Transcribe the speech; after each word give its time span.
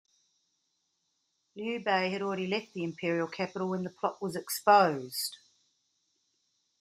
Liu 1.55 1.79
Bei 1.83 2.09
had 2.09 2.23
already 2.23 2.47
left 2.47 2.73
the 2.73 2.83
imperial 2.83 3.27
capital 3.27 3.69
when 3.69 3.83
the 3.83 3.91
plot 3.91 4.19
was 4.19 4.35
exposed. 4.35 5.37